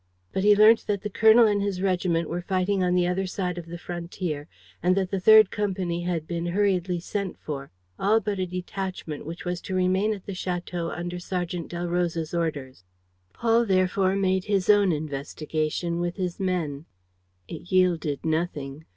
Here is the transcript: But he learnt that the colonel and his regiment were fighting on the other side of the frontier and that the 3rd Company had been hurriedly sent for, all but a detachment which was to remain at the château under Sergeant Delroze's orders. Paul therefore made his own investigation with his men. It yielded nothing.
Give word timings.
But 0.33 0.43
he 0.43 0.55
learnt 0.55 0.87
that 0.87 1.03
the 1.03 1.11
colonel 1.11 1.45
and 1.45 1.61
his 1.61 1.79
regiment 1.79 2.27
were 2.27 2.41
fighting 2.41 2.81
on 2.83 2.95
the 2.95 3.05
other 3.05 3.27
side 3.27 3.59
of 3.59 3.67
the 3.67 3.77
frontier 3.77 4.47
and 4.81 4.97
that 4.97 5.11
the 5.11 5.21
3rd 5.21 5.51
Company 5.51 6.01
had 6.05 6.25
been 6.25 6.47
hurriedly 6.47 6.99
sent 6.99 7.37
for, 7.37 7.69
all 7.99 8.19
but 8.19 8.39
a 8.39 8.47
detachment 8.47 9.27
which 9.27 9.45
was 9.45 9.61
to 9.61 9.75
remain 9.75 10.11
at 10.11 10.25
the 10.25 10.31
château 10.33 10.89
under 10.89 11.19
Sergeant 11.19 11.69
Delroze's 11.69 12.33
orders. 12.33 12.83
Paul 13.31 13.63
therefore 13.63 14.15
made 14.15 14.45
his 14.45 14.71
own 14.71 14.91
investigation 14.91 15.99
with 15.99 16.15
his 16.15 16.39
men. 16.39 16.85
It 17.47 17.71
yielded 17.71 18.25
nothing. 18.25 18.85